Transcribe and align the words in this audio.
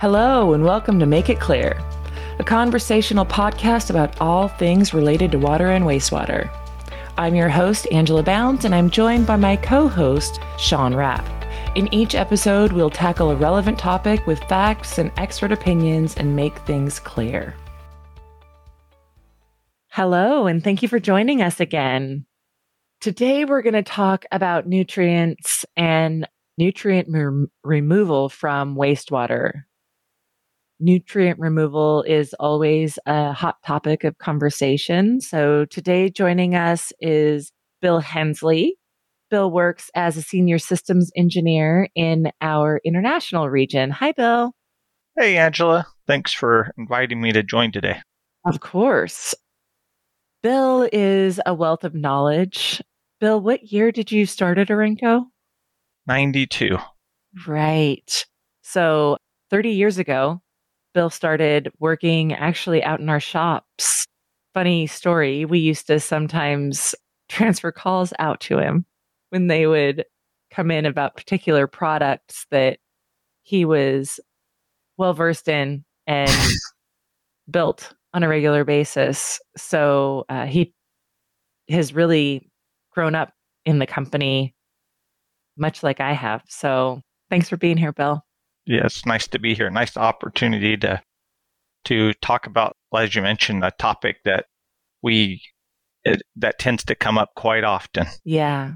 Hello, 0.00 0.54
and 0.54 0.64
welcome 0.64 0.98
to 0.98 1.04
Make 1.04 1.28
It 1.28 1.40
Clear, 1.40 1.78
a 2.38 2.42
conversational 2.42 3.26
podcast 3.26 3.90
about 3.90 4.18
all 4.18 4.48
things 4.48 4.94
related 4.94 5.30
to 5.32 5.38
water 5.38 5.72
and 5.72 5.84
wastewater. 5.84 6.48
I'm 7.18 7.34
your 7.34 7.50
host, 7.50 7.86
Angela 7.92 8.22
Bounds, 8.22 8.64
and 8.64 8.74
I'm 8.74 8.88
joined 8.88 9.26
by 9.26 9.36
my 9.36 9.56
co 9.56 9.88
host, 9.88 10.40
Sean 10.56 10.94
Rapp. 10.94 11.26
In 11.76 11.92
each 11.92 12.14
episode, 12.14 12.72
we'll 12.72 12.88
tackle 12.88 13.30
a 13.30 13.36
relevant 13.36 13.78
topic 13.78 14.26
with 14.26 14.42
facts 14.44 14.96
and 14.96 15.12
expert 15.18 15.52
opinions 15.52 16.14
and 16.16 16.34
make 16.34 16.56
things 16.60 16.98
clear. 16.98 17.54
Hello, 19.88 20.46
and 20.46 20.64
thank 20.64 20.80
you 20.80 20.88
for 20.88 20.98
joining 20.98 21.42
us 21.42 21.60
again. 21.60 22.24
Today, 23.02 23.44
we're 23.44 23.60
going 23.60 23.74
to 23.74 23.82
talk 23.82 24.24
about 24.32 24.66
nutrients 24.66 25.66
and 25.76 26.26
nutrient 26.56 27.06
rem- 27.10 27.50
removal 27.62 28.30
from 28.30 28.76
wastewater 28.76 29.64
nutrient 30.80 31.38
removal 31.38 32.02
is 32.02 32.34
always 32.40 32.98
a 33.06 33.32
hot 33.32 33.56
topic 33.64 34.04
of 34.04 34.18
conversation. 34.18 35.20
So 35.20 35.64
today 35.66 36.08
joining 36.08 36.54
us 36.54 36.92
is 37.00 37.52
Bill 37.80 38.00
Hensley. 38.00 38.76
Bill 39.30 39.50
works 39.50 39.90
as 39.94 40.16
a 40.16 40.22
senior 40.22 40.58
systems 40.58 41.10
engineer 41.16 41.88
in 41.94 42.32
our 42.40 42.80
international 42.84 43.48
region. 43.48 43.90
Hi, 43.90 44.12
Bill. 44.12 44.52
Hey, 45.16 45.36
Angela. 45.36 45.86
Thanks 46.06 46.32
for 46.32 46.72
inviting 46.76 47.20
me 47.20 47.32
to 47.32 47.42
join 47.42 47.70
today. 47.70 48.00
Of 48.44 48.60
course. 48.60 49.34
Bill 50.42 50.88
is 50.92 51.40
a 51.44 51.54
wealth 51.54 51.84
of 51.84 51.94
knowledge. 51.94 52.82
Bill, 53.20 53.40
what 53.40 53.70
year 53.70 53.92
did 53.92 54.10
you 54.10 54.24
start 54.24 54.58
at 54.58 54.68
Orenco? 54.68 55.26
92. 56.06 56.78
Right. 57.46 58.26
So 58.62 59.18
30 59.50 59.70
years 59.70 59.98
ago, 59.98 60.40
Bill 60.94 61.10
started 61.10 61.70
working 61.78 62.32
actually 62.32 62.82
out 62.82 63.00
in 63.00 63.08
our 63.08 63.20
shops. 63.20 64.06
Funny 64.54 64.86
story, 64.86 65.44
we 65.44 65.58
used 65.58 65.86
to 65.86 66.00
sometimes 66.00 66.94
transfer 67.28 67.70
calls 67.70 68.12
out 68.18 68.40
to 68.40 68.58
him 68.58 68.84
when 69.30 69.46
they 69.46 69.66
would 69.66 70.04
come 70.50 70.70
in 70.70 70.84
about 70.84 71.16
particular 71.16 71.66
products 71.66 72.46
that 72.50 72.78
he 73.42 73.64
was 73.64 74.18
well 74.96 75.14
versed 75.14 75.48
in 75.48 75.84
and 76.06 76.30
built 77.50 77.94
on 78.12 78.24
a 78.24 78.28
regular 78.28 78.64
basis. 78.64 79.40
So 79.56 80.24
uh, 80.28 80.46
he 80.46 80.74
has 81.68 81.94
really 81.94 82.50
grown 82.90 83.14
up 83.14 83.32
in 83.64 83.78
the 83.78 83.86
company, 83.86 84.54
much 85.56 85.84
like 85.84 86.00
I 86.00 86.12
have. 86.12 86.42
So 86.48 87.00
thanks 87.30 87.48
for 87.48 87.56
being 87.56 87.76
here, 87.76 87.92
Bill 87.92 88.24
yeah, 88.66 88.86
it's 88.86 89.06
nice 89.06 89.26
to 89.28 89.38
be 89.38 89.54
here. 89.54 89.70
Nice 89.70 89.96
opportunity 89.96 90.76
to 90.78 91.02
to 91.86 92.12
talk 92.14 92.46
about, 92.46 92.76
as 92.96 93.14
you 93.14 93.22
mentioned, 93.22 93.64
a 93.64 93.70
topic 93.72 94.18
that 94.24 94.46
we 95.02 95.42
it, 96.04 96.22
that 96.36 96.58
tends 96.58 96.84
to 96.84 96.94
come 96.94 97.18
up 97.18 97.30
quite 97.34 97.64
often. 97.64 98.06
Yeah. 98.24 98.72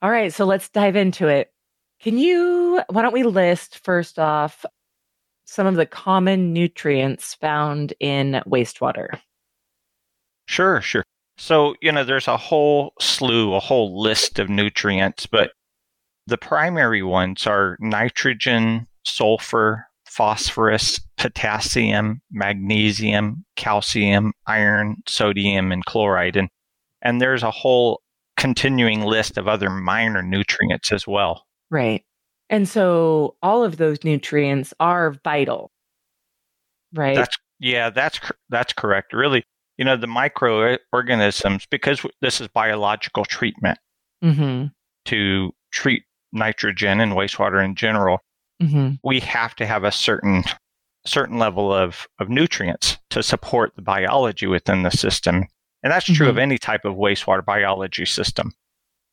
All 0.00 0.10
right, 0.10 0.32
so 0.32 0.44
let's 0.44 0.68
dive 0.68 0.96
into 0.96 1.26
it. 1.26 1.50
Can 2.00 2.18
you? 2.18 2.82
Why 2.90 3.02
don't 3.02 3.14
we 3.14 3.24
list 3.24 3.80
first 3.84 4.18
off 4.18 4.64
some 5.44 5.66
of 5.66 5.74
the 5.74 5.86
common 5.86 6.52
nutrients 6.52 7.34
found 7.34 7.94
in 7.98 8.42
wastewater? 8.46 9.18
Sure, 10.46 10.80
sure. 10.80 11.04
So, 11.36 11.74
you 11.80 11.92
know, 11.92 12.04
there's 12.04 12.28
a 12.28 12.36
whole 12.36 12.92
slew, 13.00 13.54
a 13.54 13.60
whole 13.60 14.00
list 14.00 14.38
of 14.38 14.48
nutrients, 14.48 15.26
but 15.26 15.52
the 16.28 16.38
primary 16.38 17.02
ones 17.02 17.46
are 17.46 17.76
nitrogen, 17.80 18.86
sulfur, 19.04 19.86
phosphorus, 20.04 21.00
potassium, 21.16 22.20
magnesium, 22.30 23.44
calcium, 23.56 24.32
iron, 24.46 24.96
sodium, 25.06 25.72
and 25.72 25.84
chloride. 25.86 26.36
And, 26.36 26.48
and 27.00 27.20
there's 27.20 27.42
a 27.42 27.50
whole 27.50 28.02
continuing 28.36 29.02
list 29.02 29.38
of 29.38 29.48
other 29.48 29.70
minor 29.70 30.22
nutrients 30.22 30.92
as 30.92 31.06
well. 31.06 31.46
Right. 31.70 32.04
And 32.50 32.68
so 32.68 33.36
all 33.42 33.64
of 33.64 33.78
those 33.78 34.04
nutrients 34.04 34.74
are 34.80 35.16
vital. 35.24 35.70
Right. 36.94 37.16
That's 37.16 37.36
yeah, 37.60 37.90
that's 37.90 38.20
that's 38.48 38.72
correct. 38.72 39.12
Really, 39.12 39.44
you 39.76 39.84
know, 39.84 39.96
the 39.96 40.06
microorganisms 40.06 41.66
because 41.70 42.04
this 42.22 42.40
is 42.40 42.48
biological 42.48 43.24
treatment 43.24 43.78
mm-hmm. 44.22 44.66
to 45.06 45.52
treat 45.70 46.04
nitrogen 46.32 47.00
and 47.00 47.12
wastewater 47.12 47.64
in 47.64 47.74
general 47.74 48.18
mm-hmm. 48.62 48.92
we 49.02 49.20
have 49.20 49.54
to 49.56 49.66
have 49.66 49.84
a 49.84 49.92
certain 49.92 50.44
certain 51.06 51.38
level 51.38 51.72
of, 51.72 52.06
of 52.18 52.28
nutrients 52.28 52.98
to 53.10 53.22
support 53.22 53.74
the 53.74 53.82
biology 53.82 54.46
within 54.46 54.82
the 54.82 54.90
system. 54.90 55.46
And 55.82 55.92
that's 55.92 56.06
true 56.06 56.26
mm-hmm. 56.26 56.30
of 56.30 56.38
any 56.38 56.58
type 56.58 56.84
of 56.84 56.96
wastewater 56.96 57.44
biology 57.44 58.04
system. 58.04 58.52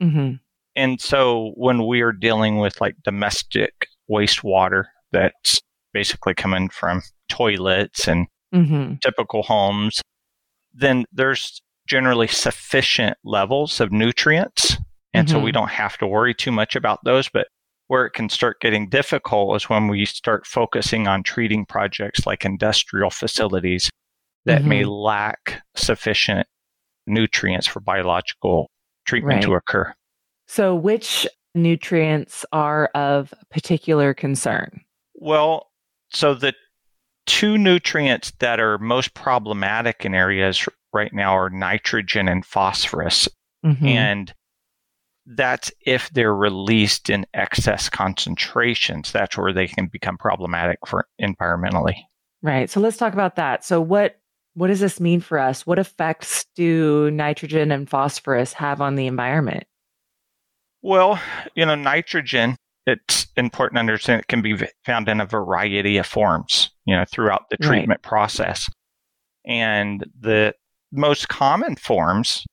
Mm-hmm. 0.02 0.36
And 0.76 1.00
so 1.00 1.54
when 1.56 1.88
we 1.88 2.02
are 2.02 2.12
dealing 2.12 2.58
with 2.58 2.82
like 2.82 2.96
domestic 3.04 3.88
wastewater 4.12 4.86
that's 5.12 5.62
basically 5.94 6.34
coming 6.34 6.70
from 6.70 7.02
toilets 7.30 8.08
and 8.08 8.28
mm-hmm. 8.54 8.96
typical 9.02 9.44
homes, 9.44 10.02
then 10.74 11.06
there's 11.14 11.62
generally 11.88 12.28
sufficient 12.28 13.18
levels 13.24 13.80
of 13.80 13.92
nutrients. 13.92 14.78
And 15.16 15.30
so 15.30 15.40
we 15.40 15.50
mm-hmm. 15.50 15.60
don't 15.60 15.72
have 15.72 15.98
to 16.00 16.08
worry 16.08 16.34
too 16.34 16.52
much 16.52 16.76
about 16.76 17.04
those. 17.04 17.30
But 17.30 17.48
where 17.88 18.06
it 18.06 18.12
can 18.12 18.30
start 18.30 18.60
getting 18.62 18.90
difficult 18.90 19.56
is 19.56 19.70
when 19.70 19.88
we 19.88 20.06
start 20.06 20.48
focusing 20.48 21.08
on 21.08 21.24
treating 21.24 21.66
projects 21.66 22.26
like 22.26 22.46
industrial 22.46 23.10
facilities 23.10 23.90
that 24.46 24.60
mm-hmm. 24.60 24.70
may 24.70 24.86
lack 24.86 25.62
sufficient 25.76 26.48
nutrients 27.08 27.68
for 27.68 27.80
biological 27.80 28.70
treatment 29.06 29.36
right. 29.36 29.44
to 29.44 29.54
occur. 29.54 29.94
So, 30.48 30.76
which 30.76 31.28
nutrients 31.54 32.46
are 32.52 32.88
of 32.96 33.34
particular 33.50 34.14
concern? 34.14 34.82
Well, 35.16 35.68
so 36.10 36.34
the 36.34 36.54
two 37.26 37.58
nutrients 37.58 38.32
that 38.40 38.60
are 38.60 38.78
most 38.78 39.14
problematic 39.14 40.06
in 40.06 40.14
areas 40.14 40.68
right 40.94 41.14
now 41.14 41.36
are 41.36 41.50
nitrogen 41.50 42.28
and 42.28 42.46
phosphorus. 42.46 43.28
Mm-hmm. 43.66 43.86
And 43.86 44.34
that's 45.26 45.72
if 45.86 46.10
they're 46.12 46.36
released 46.36 47.10
in 47.10 47.26
excess 47.34 47.90
concentrations. 47.90 49.12
That's 49.12 49.38
where 49.38 49.54
they 49.54 49.68
can 49.68 49.88
become 49.88 50.18
problematic 50.18 50.80
for 50.86 51.08
environmentally. 51.22 51.96
Right. 52.42 52.70
So 52.70 52.80
let's 52.80 52.98
talk 52.98 53.14
about 53.14 53.36
that. 53.38 53.66
So 53.66 53.82
what 53.82 54.20
what 54.54 54.68
does 54.68 54.80
this 54.80 55.00
mean 55.00 55.20
for 55.20 55.38
us? 55.38 55.68
What 55.68 55.80
effects 55.80 56.46
do 56.56 57.12
nitrogen 57.12 57.72
and 57.72 57.90
phosphorus 57.90 58.54
have 58.54 58.82
on 58.82 58.96
the 58.96 59.08
environment? 59.08 59.66
Well, 60.82 61.20
you 61.56 61.66
know, 61.66 61.76
nitrogen, 61.76 62.56
it's 62.86 63.28
important 63.36 63.78
to 63.78 63.80
understand 63.82 64.22
it 64.22 64.28
can 64.28 64.42
be 64.42 64.56
found 64.86 65.10
in 65.10 65.20
a 65.20 65.26
variety 65.26 65.98
of 65.98 66.06
forms, 66.06 66.70
you 66.86 66.96
know, 66.96 67.04
throughout 67.12 67.50
the 67.50 67.58
treatment 67.58 68.00
right. 68.04 68.10
process. 68.10 68.70
And 69.46 70.06
the 70.18 70.54
most 70.92 71.28
common 71.28 71.76
forms 71.76 72.46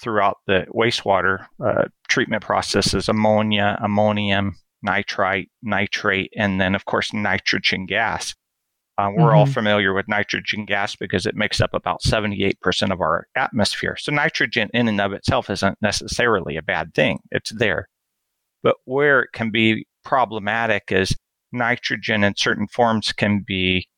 throughout 0.00 0.38
the 0.46 0.66
wastewater 0.74 1.46
uh, 1.62 1.84
treatment 2.10 2.42
processes 2.42 3.08
ammonia, 3.08 3.78
ammonium, 3.82 4.56
nitrite, 4.82 5.48
nitrate, 5.62 6.32
and 6.36 6.60
then, 6.60 6.74
of 6.74 6.84
course, 6.84 7.12
nitrogen 7.12 7.86
gas. 7.86 8.34
Uh, 8.98 9.08
we're 9.16 9.28
mm-hmm. 9.28 9.38
all 9.38 9.46
familiar 9.46 9.94
with 9.94 10.08
nitrogen 10.08 10.66
gas 10.66 10.94
because 10.94 11.24
it 11.24 11.34
makes 11.34 11.60
up 11.60 11.70
about 11.72 12.02
78% 12.02 12.54
of 12.92 13.00
our 13.00 13.26
atmosphere. 13.34 13.96
So, 13.98 14.12
nitrogen 14.12 14.68
in 14.74 14.88
and 14.88 15.00
of 15.00 15.12
itself 15.12 15.48
isn't 15.48 15.78
necessarily 15.80 16.56
a 16.56 16.62
bad 16.62 16.92
thing, 16.94 17.20
it's 17.30 17.50
there. 17.50 17.88
But 18.62 18.76
where 18.84 19.22
it 19.22 19.30
can 19.32 19.50
be 19.50 19.86
problematic 20.04 20.84
is 20.90 21.16
nitrogen 21.52 22.24
in 22.24 22.34
certain 22.36 22.66
forms 22.66 23.12
can 23.12 23.42
be 23.46 23.88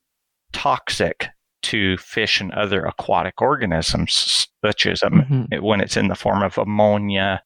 toxic 0.53 1.29
to 1.63 1.97
fish 1.97 2.41
and 2.41 2.53
other 2.53 2.85
aquatic 2.85 3.41
organisms, 3.41 4.49
such 4.65 4.87
as 4.87 5.03
um, 5.03 5.13
mm-hmm. 5.13 5.65
when 5.65 5.81
it's 5.81 5.97
in 5.97 6.09
the 6.09 6.15
form 6.15 6.43
of 6.43 6.59
ammonia, 6.59 7.43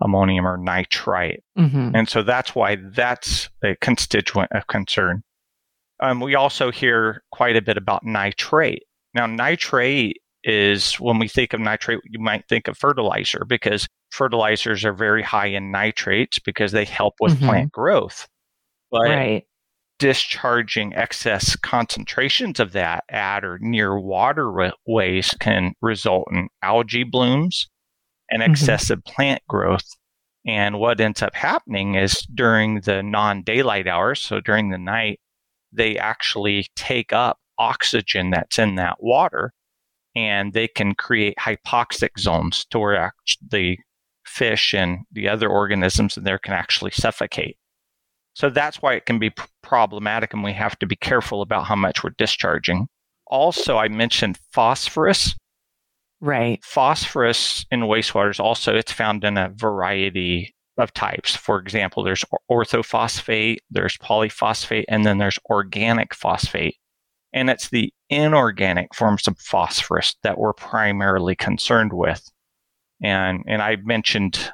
ammonium, 0.00 0.46
or 0.46 0.56
nitrite. 0.56 1.42
Mm-hmm. 1.58 1.90
And 1.94 2.08
so 2.08 2.22
that's 2.22 2.54
why 2.54 2.76
that's 2.76 3.48
a 3.62 3.76
constituent 3.76 4.50
of 4.52 4.66
concern. 4.66 5.22
Um, 6.00 6.20
we 6.20 6.34
also 6.34 6.70
hear 6.70 7.22
quite 7.30 7.56
a 7.56 7.62
bit 7.62 7.76
about 7.76 8.04
nitrate. 8.04 8.84
Now, 9.14 9.26
nitrate 9.26 10.16
is 10.44 10.94
when 10.94 11.18
we 11.18 11.28
think 11.28 11.52
of 11.52 11.60
nitrate, 11.60 12.00
you 12.08 12.18
might 12.18 12.48
think 12.48 12.68
of 12.68 12.78
fertilizer 12.78 13.44
because 13.46 13.86
fertilizers 14.10 14.84
are 14.84 14.94
very 14.94 15.22
high 15.22 15.48
in 15.48 15.70
nitrates 15.70 16.38
because 16.38 16.72
they 16.72 16.86
help 16.86 17.14
with 17.20 17.34
mm-hmm. 17.34 17.46
plant 17.46 17.72
growth. 17.72 18.26
But 18.90 19.02
right 19.02 19.44
discharging 20.00 20.94
excess 20.96 21.54
concentrations 21.56 22.58
of 22.58 22.72
that 22.72 23.04
at 23.10 23.44
or 23.44 23.58
near 23.60 24.00
waterways 24.00 25.28
can 25.40 25.74
result 25.82 26.26
in 26.32 26.48
algae 26.62 27.04
blooms 27.04 27.68
and 28.30 28.42
mm-hmm. 28.42 28.52
excessive 28.52 29.00
mm-hmm. 29.00 29.14
plant 29.14 29.42
growth. 29.48 29.86
And 30.46 30.78
what 30.78 31.00
ends 31.00 31.22
up 31.22 31.34
happening 31.34 31.96
is 31.96 32.26
during 32.34 32.80
the 32.80 33.02
non 33.02 33.42
daylight 33.42 33.86
hours, 33.86 34.22
so 34.22 34.40
during 34.40 34.70
the 34.70 34.78
night, 34.78 35.20
they 35.72 35.98
actually 35.98 36.66
take 36.76 37.12
up 37.12 37.38
oxygen 37.58 38.30
that's 38.30 38.58
in 38.58 38.76
that 38.76 38.96
water 39.00 39.52
and 40.16 40.52
they 40.52 40.66
can 40.66 40.94
create 40.94 41.36
hypoxic 41.38 42.18
zones 42.18 42.64
to 42.70 42.78
where 42.78 43.12
the 43.50 43.78
fish 44.24 44.74
and 44.74 45.00
the 45.12 45.28
other 45.28 45.48
organisms 45.48 46.16
in 46.16 46.24
there 46.24 46.38
can 46.38 46.54
actually 46.54 46.90
suffocate. 46.90 47.56
So 48.34 48.48
that's 48.48 48.80
why 48.80 48.94
it 48.94 49.06
can 49.06 49.18
be 49.18 49.32
problematic 49.62 50.32
and 50.32 50.42
we 50.42 50.52
have 50.54 50.78
to 50.78 50.86
be 50.86 50.96
careful 50.96 51.42
about 51.42 51.66
how 51.66 51.76
much 51.76 52.02
we're 52.02 52.14
discharging. 52.16 52.88
Also, 53.26 53.76
I 53.76 53.88
mentioned 53.88 54.38
phosphorus. 54.52 55.36
Right. 56.20 56.62
Phosphorus 56.62 57.64
in 57.70 57.80
wastewater 57.80 58.30
is 58.30 58.40
also 58.40 58.76
it's 58.76 58.92
found 58.92 59.24
in 59.24 59.38
a 59.38 59.50
variety 59.54 60.54
of 60.76 60.92
types. 60.92 61.34
For 61.34 61.58
example, 61.58 62.02
there's 62.02 62.24
orthophosphate, 62.50 63.58
there's 63.70 63.96
polyphosphate, 63.98 64.84
and 64.88 65.04
then 65.04 65.18
there's 65.18 65.38
organic 65.48 66.14
phosphate. 66.14 66.76
And 67.32 67.48
it's 67.48 67.70
the 67.70 67.92
inorganic 68.08 68.94
forms 68.94 69.28
of 69.28 69.38
phosphorus 69.38 70.16
that 70.22 70.38
we're 70.38 70.52
primarily 70.52 71.36
concerned 71.36 71.92
with. 71.92 72.28
And, 73.02 73.44
and 73.46 73.62
I 73.62 73.76
mentioned 73.76 74.52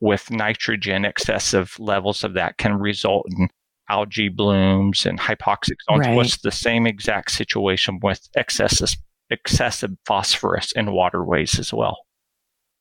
with 0.00 0.30
nitrogen, 0.30 1.04
excessive 1.04 1.74
levels 1.78 2.22
of 2.22 2.34
that 2.34 2.58
can 2.58 2.74
result 2.74 3.26
in 3.30 3.48
algae 3.88 4.28
blooms 4.28 5.06
and 5.06 5.18
hypoxic 5.18 5.76
zones. 5.88 6.06
Right. 6.06 6.14
What's 6.14 6.38
the 6.38 6.52
same 6.52 6.86
exact 6.86 7.30
situation 7.30 7.98
with 8.02 8.28
excessive, 8.36 8.94
excessive 9.30 9.92
phosphorus 10.06 10.72
in 10.72 10.92
waterways 10.92 11.58
as 11.58 11.72
well? 11.72 11.98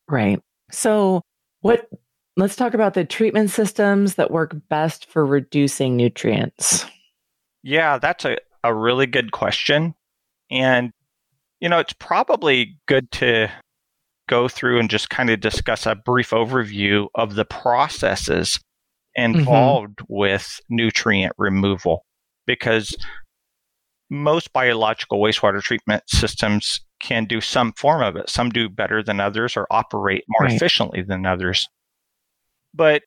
Right. 0.07 0.39
So, 0.71 1.21
what 1.61 1.89
let's 2.37 2.55
talk 2.55 2.73
about 2.73 2.93
the 2.93 3.05
treatment 3.05 3.49
systems 3.49 4.15
that 4.15 4.31
work 4.31 4.55
best 4.69 5.09
for 5.09 5.25
reducing 5.25 5.95
nutrients. 5.95 6.85
Yeah, 7.63 7.97
that's 7.97 8.25
a, 8.25 8.37
a 8.63 8.73
really 8.73 9.07
good 9.07 9.31
question. 9.31 9.95
And, 10.51 10.91
you 11.59 11.69
know, 11.69 11.79
it's 11.79 11.93
probably 11.93 12.77
good 12.87 13.11
to 13.13 13.49
go 14.27 14.47
through 14.47 14.79
and 14.79 14.89
just 14.89 15.09
kind 15.09 15.29
of 15.29 15.39
discuss 15.39 15.85
a 15.85 15.95
brief 15.95 16.31
overview 16.31 17.07
of 17.15 17.35
the 17.35 17.45
processes 17.45 18.59
involved 19.15 19.97
mm-hmm. 19.97 20.13
with 20.13 20.59
nutrient 20.69 21.33
removal 21.37 22.03
because 22.45 22.95
most 24.09 24.53
biological 24.53 25.19
wastewater 25.19 25.61
treatment 25.61 26.03
systems 26.07 26.81
can 26.99 27.25
do 27.25 27.41
some 27.41 27.73
form 27.73 28.01
of 28.01 28.15
it. 28.15 28.29
Some 28.29 28.49
do 28.49 28.69
better 28.69 29.03
than 29.03 29.19
others 29.19 29.57
or 29.57 29.67
operate 29.71 30.23
more 30.27 30.47
right. 30.47 30.55
efficiently 30.55 31.01
than 31.01 31.25
others. 31.25 31.67
But, 32.73 33.03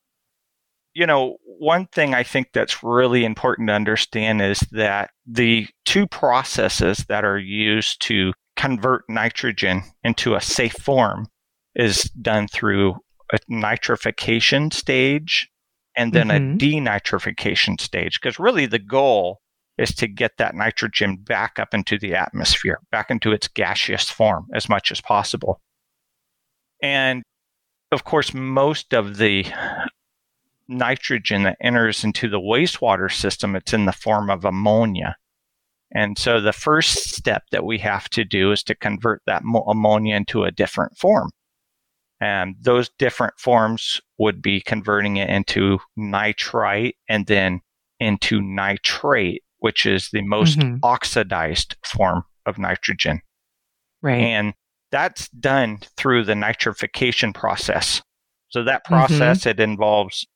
you 0.94 1.06
know, 1.06 1.36
one 1.44 1.86
thing 1.86 2.14
I 2.14 2.22
think 2.22 2.48
that's 2.52 2.82
really 2.82 3.24
important 3.24 3.68
to 3.68 3.74
understand 3.74 4.42
is 4.42 4.60
that 4.72 5.10
the 5.26 5.66
two 5.84 6.06
processes 6.06 7.04
that 7.08 7.24
are 7.24 7.38
used 7.38 8.00
to 8.02 8.32
convert 8.56 9.04
nitrogen 9.08 9.82
into 10.02 10.34
a 10.34 10.40
safe 10.40 10.72
form 10.72 11.28
is 11.74 12.02
done 12.20 12.48
through 12.48 12.96
a 13.32 13.38
nitrification 13.50 14.72
stage 14.72 15.48
and 15.96 16.12
then 16.12 16.28
mm-hmm. 16.28 16.54
a 16.54 16.58
denitrification 16.58 17.80
stage. 17.80 18.20
Because 18.20 18.38
really 18.38 18.66
the 18.66 18.78
goal 18.78 19.40
is 19.78 19.94
to 19.94 20.08
get 20.08 20.36
that 20.38 20.54
nitrogen 20.54 21.16
back 21.16 21.58
up 21.58 21.72
into 21.72 21.98
the 21.98 22.14
atmosphere, 22.14 22.80
back 22.90 23.10
into 23.10 23.32
its 23.32 23.48
gaseous 23.48 24.10
form 24.10 24.46
as 24.52 24.69
much 24.69 24.90
as 24.90 25.00
possible. 25.00 25.60
And 26.82 27.22
of 27.90 28.04
course, 28.04 28.34
most 28.34 28.92
of 28.92 29.16
the 29.16 29.46
nitrogen 30.69 31.44
that 31.44 31.56
enters 31.60 32.04
into 32.04 32.28
the 32.28 32.40
wastewater 32.40 33.10
system, 33.10 33.56
it's 33.56 33.72
in 33.72 33.86
the 33.86 33.92
form 33.92 34.30
of 34.30 34.44
ammonia. 34.44 35.16
And 35.90 36.19
so 36.19 36.40
the 36.40 36.52
first 36.52 37.14
step 37.14 37.44
that 37.50 37.64
we 37.64 37.78
have 37.78 38.10
to 38.10 38.25
do 38.25 38.52
is 38.52 38.62
to 38.64 38.75
convert 38.75 39.22
that 39.26 39.42
ammonia 39.66 40.16
into 40.16 40.44
a 40.44 40.50
different 40.50 40.98
form. 40.98 41.30
And 42.20 42.56
those 42.60 42.90
different 42.98 43.38
forms 43.38 44.00
would 44.19 44.42
be 44.42 44.60
converting 44.60 45.16
it 45.16 45.30
into 45.30 45.78
nitrite 45.96 46.96
and 47.08 47.26
then 47.26 47.60
into 48.00 48.42
nitrate, 48.42 49.42
which 49.58 49.87
is 49.87 50.10
the 50.12 50.22
most 50.22 50.58
mm-hmm. 50.58 50.76
oxidized 50.82 51.76
form 51.84 52.25
of 52.46 52.58
nitrogen. 52.58 53.20
Right. 54.02 54.20
And 54.20 54.55
that's 54.90 55.28
done 55.31 55.81
through 55.96 56.25
the 56.25 56.34
nitrification 56.34 57.34
process. 57.34 58.02
So 58.49 58.64
that 58.64 58.84
mm-hmm. 58.84 58.94
process, 58.94 59.40
mm-hmm. 59.40 59.49
it 59.50 59.60
involves, 59.60 60.26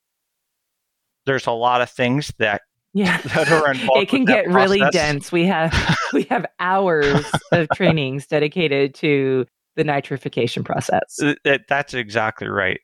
there's 1.25 1.47
a 1.47 1.51
lot 1.51 1.81
of 1.81 1.89
things 1.89 2.31
that 2.39 2.61
yeah 2.93 3.19
that 3.21 3.51
are 3.51 3.71
involved 3.71 4.03
it 4.03 4.09
can 4.09 4.23
get 4.23 4.47
really 4.47 4.81
dense 4.91 5.31
we 5.31 5.45
have 5.45 5.97
we 6.13 6.23
have 6.23 6.45
hours 6.59 7.25
of 7.51 7.67
trainings 7.73 8.27
dedicated 8.27 8.93
to 8.93 9.45
the 9.75 9.83
nitrification 9.83 10.63
process 10.63 11.19
that's 11.67 11.95
exactly 11.95 12.47
right 12.47 12.79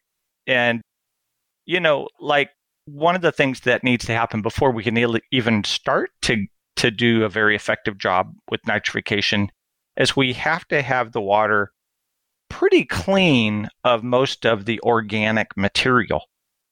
and 0.47 0.81
you 1.67 1.79
know 1.79 2.07
like 2.19 2.49
one 2.93 3.15
of 3.15 3.21
the 3.21 3.31
things 3.31 3.61
that 3.61 3.83
needs 3.83 4.05
to 4.05 4.13
happen 4.13 4.41
before 4.41 4.71
we 4.71 4.83
can 4.83 5.19
even 5.31 5.63
start 5.63 6.11
to 6.23 6.45
to 6.75 6.91
do 6.91 7.23
a 7.23 7.29
very 7.29 7.55
effective 7.55 7.97
job 7.97 8.33
with 8.49 8.61
nitrification 8.61 9.49
is 9.97 10.15
we 10.15 10.31
have 10.31 10.65
to 10.67 10.81
have 10.81 11.11
the 11.11 11.21
water 11.21 11.71
pretty 12.49 12.85
clean 12.85 13.67
of 13.83 14.03
most 14.03 14.45
of 14.45 14.65
the 14.65 14.79
organic 14.81 15.55
material 15.57 16.23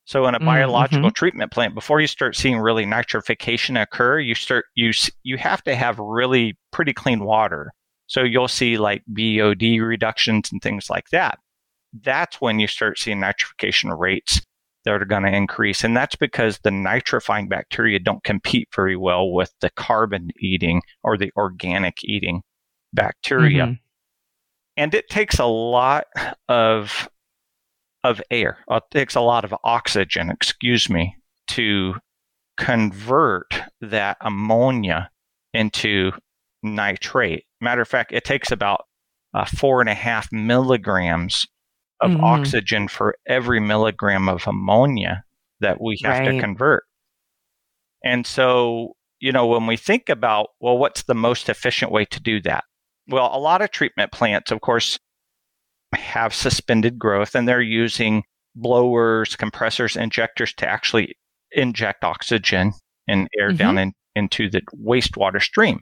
so 0.08 0.26
in 0.26 0.36
a 0.36 0.40
mm, 0.40 0.46
biological 0.46 1.10
mm-hmm. 1.10 1.14
treatment 1.14 1.52
plant, 1.52 1.76
before 1.76 2.00
you 2.00 2.08
start 2.08 2.38
seeing 2.38 2.58
really 2.60 2.86
nitrification 2.86 3.80
occur, 3.80 4.20
you 4.20 4.36
start 4.36 4.64
you 4.74 4.92
you 5.24 5.38
have 5.38 5.62
to 5.66 5.76
have 5.76 6.00
really 6.00 6.58
pretty 6.72 6.94
clean 6.94 7.26
water. 7.26 7.74
So 8.08 8.24
you'll 8.24 8.48
see 8.48 8.78
like 8.78 9.04
BOD 9.06 9.82
reductions 9.82 10.50
and 10.50 10.62
things 10.62 10.90
like 10.90 11.10
that. 11.12 11.40
That's 12.04 12.40
when 12.40 12.58
you 12.58 12.68
start 12.68 12.98
seeing 12.98 13.20
nitrification 13.20 13.98
rates 14.00 14.42
that 14.94 15.02
are 15.02 15.06
going 15.06 15.24
to 15.24 15.36
increase, 15.36 15.84
and 15.84 15.96
that's 15.96 16.16
because 16.16 16.60
the 16.60 16.70
nitrifying 16.70 17.50
bacteria 17.50 18.00
don't 18.00 18.24
compete 18.24 18.70
very 18.74 18.96
well 18.96 19.32
with 19.32 19.54
the 19.60 19.70
carbon 19.70 20.30
eating 20.40 20.82
or 21.04 21.18
the 21.18 21.32
organic 21.36 22.04
eating 22.04 22.42
bacteria. 22.94 23.66
Mm-hmm. 23.66 23.74
And 24.78 24.94
it 24.94 25.10
takes 25.10 25.40
a 25.40 25.46
lot 25.46 26.06
of 26.48 27.10
of 28.04 28.22
air. 28.32 28.60
It 28.70 28.84
takes 28.92 29.16
a 29.16 29.22
lot 29.22 29.44
of 29.44 29.54
oxygen, 29.64 30.30
excuse 30.30 30.90
me, 30.90 31.18
to 31.50 31.96
convert 32.56 33.62
that 33.82 34.18
ammonia 34.22 35.10
into 35.54 36.12
nitrate. 36.64 37.44
Matter 37.60 37.82
of 37.82 37.88
fact, 37.88 38.14
it 38.14 38.24
takes 38.24 38.52
about 38.52 38.86
uh, 39.34 39.46
four 39.46 39.82
and 39.82 39.90
a 39.90 39.94
half 39.96 40.32
milligrams 40.32 41.46
of 42.02 42.12
mm-hmm. 42.12 42.24
oxygen 42.24 42.88
for 42.88 43.16
every 43.28 43.60
milligram 43.60 44.30
of 44.30 44.46
ammonia 44.48 45.24
that 45.60 45.82
we 45.82 45.98
have 46.04 46.20
right. 46.20 46.32
to 46.32 46.40
convert. 46.40 46.84
And 48.04 48.26
so, 48.26 48.94
you 49.20 49.32
know, 49.32 49.48
when 49.48 49.66
we 49.68 49.78
think 49.78 50.10
about, 50.10 50.50
well, 50.60 50.78
what's 50.78 51.04
the 51.04 51.16
most 51.16 51.50
efficient 51.50 51.92
way 51.92 52.06
to 52.06 52.22
do 52.22 52.42
that? 52.42 52.64
Well, 53.08 53.30
a 53.34 53.40
lot 53.40 53.62
of 53.62 53.72
treatment 53.72 54.12
plants, 54.12 54.52
of 54.52 54.62
course, 54.62 55.00
have 55.96 56.34
suspended 56.34 57.00
growth 57.00 57.36
and 57.36 57.48
they're 57.48 57.62
using 57.62 58.24
blowers, 58.56 59.36
compressors, 59.36 59.96
injectors 59.96 60.54
to 60.56 60.68
actually 60.68 61.16
inject 61.52 62.04
oxygen 62.04 62.74
and 63.08 63.28
air 63.40 63.50
mm-hmm. 63.50 63.58
down 63.58 63.78
in, 63.78 63.94
into 64.16 64.50
the 64.50 64.62
wastewater 64.86 65.42
stream. 65.42 65.82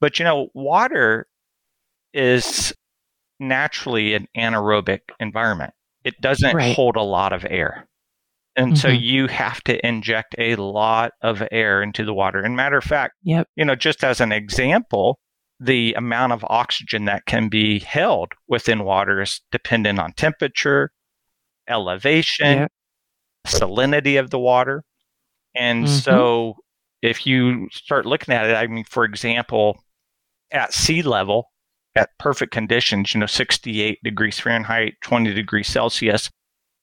But 0.00 0.18
you 0.18 0.24
know, 0.24 0.48
water 0.54 1.26
is 2.12 2.74
naturally 3.40 4.14
an 4.14 4.26
anaerobic 4.36 5.00
environment. 5.20 5.72
It 6.04 6.20
doesn't 6.20 6.54
right. 6.54 6.74
hold 6.74 6.96
a 6.96 7.02
lot 7.02 7.32
of 7.32 7.46
air. 7.48 7.88
And 8.56 8.68
mm-hmm. 8.68 8.76
so 8.76 8.88
you 8.88 9.26
have 9.26 9.62
to 9.64 9.84
inject 9.86 10.34
a 10.38 10.56
lot 10.56 11.12
of 11.22 11.42
air 11.50 11.82
into 11.82 12.04
the 12.04 12.14
water. 12.14 12.40
And 12.40 12.54
matter 12.54 12.76
of 12.76 12.84
fact, 12.84 13.14
yep. 13.22 13.48
you 13.56 13.64
know, 13.64 13.74
just 13.74 14.04
as 14.04 14.20
an 14.20 14.30
example, 14.30 15.18
the 15.58 15.94
amount 15.94 16.32
of 16.32 16.44
oxygen 16.48 17.06
that 17.06 17.26
can 17.26 17.48
be 17.48 17.80
held 17.80 18.32
within 18.46 18.84
water 18.84 19.20
is 19.22 19.40
dependent 19.50 19.98
on 19.98 20.12
temperature, 20.12 20.92
elevation, 21.68 22.58
yeah. 22.58 22.66
salinity 23.46 24.20
of 24.20 24.30
the 24.30 24.38
water. 24.38 24.84
And 25.56 25.86
mm-hmm. 25.86 25.96
so 25.96 26.56
if 27.02 27.26
you 27.26 27.68
start 27.72 28.06
looking 28.06 28.34
at 28.34 28.46
it, 28.46 28.54
I 28.54 28.66
mean, 28.66 28.84
for 28.84 29.04
example, 29.04 29.78
at 30.50 30.72
sea 30.72 31.02
level, 31.02 31.50
at 31.96 32.10
perfect 32.18 32.52
conditions, 32.52 33.14
you 33.14 33.20
know, 33.20 33.26
68 33.26 33.98
degrees 34.02 34.38
Fahrenheit, 34.38 34.94
20 35.02 35.32
degrees 35.32 35.68
Celsius, 35.68 36.30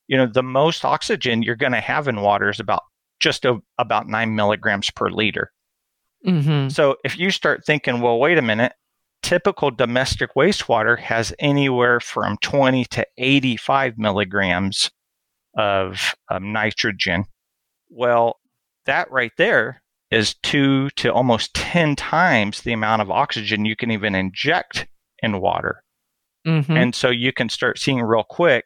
you 0.07 0.17
know, 0.17 0.27
the 0.27 0.43
most 0.43 0.83
oxygen 0.85 1.43
you're 1.43 1.55
going 1.55 1.71
to 1.71 1.81
have 1.81 2.07
in 2.07 2.21
water 2.21 2.49
is 2.49 2.59
about 2.59 2.83
just 3.19 3.45
a, 3.45 3.57
about 3.77 4.07
nine 4.07 4.35
milligrams 4.35 4.89
per 4.89 5.09
liter. 5.09 5.51
Mm-hmm. 6.25 6.69
So 6.69 6.97
if 7.03 7.17
you 7.17 7.31
start 7.31 7.65
thinking, 7.65 8.01
well, 8.01 8.19
wait 8.19 8.37
a 8.37 8.41
minute, 8.41 8.73
typical 9.21 9.71
domestic 9.71 10.31
wastewater 10.35 10.97
has 10.99 11.33
anywhere 11.39 11.99
from 11.99 12.37
20 12.41 12.85
to 12.85 13.07
85 13.17 13.97
milligrams 13.97 14.91
of 15.57 16.15
um, 16.29 16.51
nitrogen. 16.51 17.25
Well, 17.89 18.39
that 18.85 19.11
right 19.11 19.31
there 19.37 19.81
is 20.09 20.35
two 20.43 20.89
to 20.91 21.11
almost 21.11 21.53
10 21.53 21.95
times 21.95 22.61
the 22.61 22.73
amount 22.73 23.01
of 23.01 23.11
oxygen 23.11 23.65
you 23.65 23.75
can 23.75 23.91
even 23.91 24.15
inject 24.15 24.87
in 25.21 25.41
water. 25.41 25.83
Mm-hmm. 26.45 26.75
And 26.75 26.95
so 26.95 27.09
you 27.09 27.31
can 27.31 27.49
start 27.49 27.77
seeing 27.77 28.01
real 28.01 28.23
quick 28.23 28.65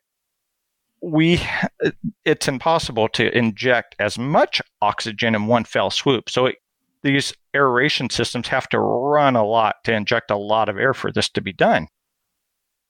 we 1.05 1.39
it's 2.25 2.47
impossible 2.47 3.07
to 3.09 3.35
inject 3.38 3.95
as 4.00 4.17
much 4.17 4.62
oxygen 4.81 5.35
in 5.35 5.45
one 5.45 5.63
fell 5.63 5.91
swoop. 5.91 6.29
So 6.29 6.47
it, 6.47 6.55
these 7.03 7.33
aeration 7.55 8.09
systems 8.09 8.47
have 8.47 8.67
to 8.69 8.79
run 8.79 9.35
a 9.35 9.45
lot 9.45 9.75
to 9.83 9.93
inject 9.93 10.31
a 10.31 10.38
lot 10.38 10.67
of 10.67 10.77
air 10.77 10.93
for 10.95 11.12
this 11.12 11.29
to 11.29 11.41
be 11.41 11.53
done. 11.53 11.88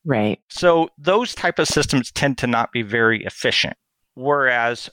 Right. 0.05 0.39
So 0.50 0.89
those 0.98 1.36
type 1.36 1.60
of 1.60 1.67
systems 1.67 2.12
tend 2.12 2.38
to 2.38 2.48
not 2.48 2.72
be 2.72 2.84
very 2.84 3.25
efficient. 3.25 3.75
Whereas 4.13 4.89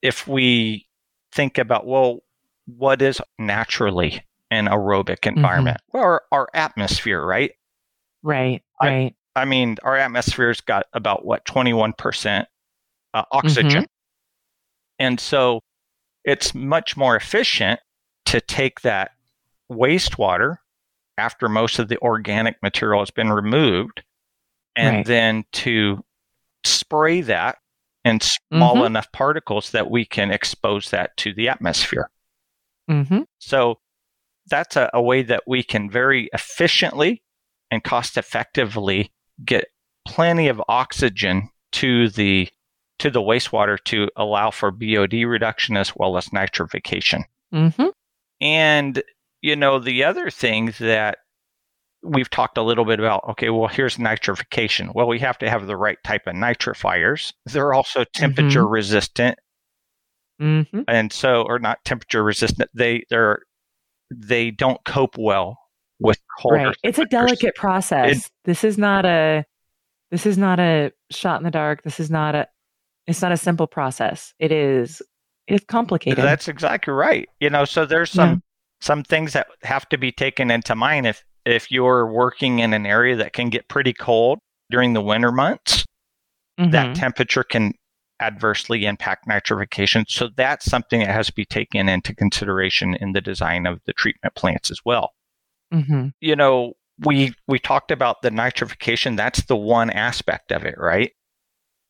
if 0.00 0.26
we 0.26 0.86
think 1.32 1.58
about 1.58 1.86
well, 1.86 2.20
what 2.64 3.02
is 3.02 3.20
naturally 3.38 4.24
an 4.50 4.66
aerobic 4.66 5.20
mm-hmm. 5.20 5.36
environment? 5.36 5.78
Mm-hmm. 5.88 5.98
Well, 5.98 6.04
our, 6.04 6.22
our, 6.32 6.48
atmosphere, 6.54 7.22
right? 7.22 7.52
Right. 8.22 8.62
Right. 8.82 9.14
I, 9.34 9.42
I 9.42 9.44
mean, 9.44 9.76
our 9.82 9.96
atmosphere's 9.96 10.60
got 10.60 10.86
about 10.92 11.24
what 11.24 11.44
twenty 11.44 11.72
one 11.72 11.92
percent 11.92 12.48
uh, 13.14 13.24
oxygen. 13.32 13.82
Mm-hmm. 13.82 13.84
And 14.98 15.20
so 15.20 15.60
it's 16.24 16.54
much 16.54 16.96
more 16.96 17.16
efficient 17.16 17.80
to 18.26 18.40
take 18.40 18.82
that 18.82 19.10
wastewater 19.70 20.56
after 21.18 21.48
most 21.48 21.78
of 21.78 21.88
the 21.88 21.98
organic 21.98 22.56
material 22.62 23.00
has 23.00 23.10
been 23.10 23.30
removed 23.30 24.02
and 24.76 24.96
right. 24.96 25.06
then 25.06 25.44
to 25.52 26.04
spray 26.64 27.20
that 27.22 27.58
in 28.04 28.20
small 28.20 28.76
mm-hmm. 28.76 28.86
enough 28.86 29.10
particles 29.12 29.70
that 29.70 29.90
we 29.90 30.04
can 30.04 30.30
expose 30.30 30.90
that 30.90 31.16
to 31.16 31.34
the 31.34 31.48
atmosphere. 31.48 32.10
Mm-hmm. 32.90 33.22
So 33.38 33.78
that's 34.48 34.76
a, 34.76 34.90
a 34.92 35.02
way 35.02 35.22
that 35.22 35.42
we 35.46 35.62
can 35.62 35.90
very 35.90 36.28
efficiently 36.32 37.22
and 37.72 37.82
cost 37.82 38.18
effectively 38.18 39.10
get 39.44 39.64
plenty 40.06 40.46
of 40.46 40.62
oxygen 40.68 41.48
to 41.72 42.10
the 42.10 42.48
to 42.98 43.10
the 43.10 43.22
wastewater 43.22 43.82
to 43.84 44.08
allow 44.14 44.50
for 44.50 44.70
BOD 44.70 45.14
reduction 45.24 45.76
as 45.76 45.96
well 45.96 46.16
as 46.16 46.28
nitrification. 46.28 47.24
Mm-hmm. 47.52 47.88
And, 48.40 49.02
you 49.40 49.56
know, 49.56 49.80
the 49.80 50.04
other 50.04 50.30
thing 50.30 50.74
that 50.78 51.18
we've 52.02 52.30
talked 52.30 52.58
a 52.58 52.62
little 52.62 52.84
bit 52.84 53.00
about 53.00 53.24
okay, 53.30 53.48
well, 53.48 53.68
here's 53.68 53.96
nitrification. 53.96 54.94
Well, 54.94 55.08
we 55.08 55.18
have 55.20 55.38
to 55.38 55.48
have 55.48 55.66
the 55.66 55.76
right 55.76 55.98
type 56.04 56.26
of 56.26 56.34
nitrifiers. 56.34 57.32
They're 57.46 57.72
also 57.72 58.04
temperature 58.04 58.64
mm-hmm. 58.64 58.72
resistant. 58.72 59.38
Mm-hmm. 60.40 60.82
And 60.86 61.10
so, 61.10 61.42
or 61.42 61.58
not 61.58 61.84
temperature 61.86 62.22
resistant, 62.22 62.68
they, 62.74 63.04
they're, 63.08 63.40
they 64.14 64.50
don't 64.50 64.84
cope 64.84 65.16
well 65.16 65.61
with 66.02 66.18
cold. 66.38 66.54
Right. 66.54 66.76
It's 66.82 66.98
a 66.98 67.06
delicate 67.06 67.54
process. 67.54 68.26
It, 68.26 68.30
this 68.44 68.64
is 68.64 68.78
not 68.78 69.04
a, 69.04 69.44
this 70.10 70.26
is 70.26 70.36
not 70.36 70.60
a 70.60 70.92
shot 71.10 71.40
in 71.40 71.44
the 71.44 71.50
dark. 71.50 71.82
This 71.82 71.98
is 72.00 72.10
not 72.10 72.34
a, 72.34 72.48
it's 73.06 73.22
not 73.22 73.32
a 73.32 73.36
simple 73.36 73.66
process. 73.66 74.34
It 74.38 74.52
is 74.52 75.02
it's 75.46 75.64
complicated. 75.64 76.24
That's 76.24 76.48
exactly 76.48 76.92
right. 76.92 77.28
You 77.40 77.50
know, 77.50 77.64
so 77.64 77.84
there's 77.84 78.10
some 78.10 78.30
yeah. 78.30 78.36
some 78.80 79.02
things 79.02 79.32
that 79.32 79.48
have 79.62 79.88
to 79.90 79.98
be 79.98 80.12
taken 80.12 80.50
into 80.50 80.74
mind 80.74 81.06
if 81.06 81.24
if 81.44 81.70
you're 81.70 82.06
working 82.06 82.60
in 82.60 82.72
an 82.72 82.86
area 82.86 83.16
that 83.16 83.32
can 83.32 83.50
get 83.50 83.68
pretty 83.68 83.92
cold 83.92 84.38
during 84.70 84.92
the 84.92 85.02
winter 85.02 85.32
months, 85.32 85.84
mm-hmm. 86.58 86.70
that 86.70 86.94
temperature 86.94 87.42
can 87.42 87.72
adversely 88.20 88.84
impact 88.86 89.26
nitrification. 89.26 90.04
So 90.08 90.28
that's 90.36 90.64
something 90.64 91.00
that 91.00 91.10
has 91.10 91.26
to 91.26 91.34
be 91.34 91.44
taken 91.44 91.88
into 91.88 92.14
consideration 92.14 92.94
in 92.94 93.12
the 93.12 93.20
design 93.20 93.66
of 93.66 93.80
the 93.84 93.92
treatment 93.92 94.36
plants 94.36 94.70
as 94.70 94.80
well. 94.84 95.10
Mm-hmm. 95.72 96.08
You 96.20 96.36
know, 96.36 96.74
we 96.98 97.34
we 97.48 97.58
talked 97.58 97.90
about 97.90 98.22
the 98.22 98.30
nitrification. 98.30 99.16
That's 99.16 99.44
the 99.44 99.56
one 99.56 99.90
aspect 99.90 100.52
of 100.52 100.64
it, 100.64 100.74
right? 100.76 101.12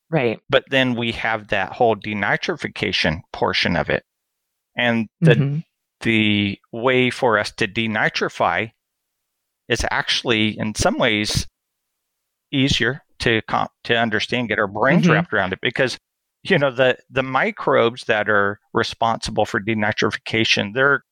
Right. 0.09 0.39
But 0.49 0.65
then 0.69 0.95
we 0.95 1.11
have 1.13 1.47
that 1.47 1.73
whole 1.73 1.95
denitrification 1.95 3.21
portion 3.31 3.75
of 3.75 3.89
it. 3.89 4.03
And 4.77 5.07
the 5.21 5.35
mm-hmm. 5.35 5.59
the 6.01 6.59
way 6.71 7.09
for 7.09 7.37
us 7.39 7.51
to 7.53 7.67
denitrify 7.67 8.71
is 9.69 9.85
actually 9.89 10.57
in 10.57 10.75
some 10.75 10.97
ways 10.97 11.47
easier 12.51 13.01
to 13.19 13.41
comp- 13.47 13.71
to 13.85 13.95
understand, 13.95 14.49
get 14.49 14.59
our 14.59 14.67
brains 14.67 15.03
mm-hmm. 15.03 15.13
wrapped 15.13 15.33
around 15.33 15.53
it 15.53 15.59
because 15.61 15.97
you 16.43 16.57
know 16.57 16.71
the 16.71 16.97
the 17.09 17.23
microbes 17.23 18.03
that 18.05 18.29
are 18.29 18.59
responsible 18.73 19.45
for 19.45 19.59
denitrification, 19.59 20.73
they're 20.73 21.03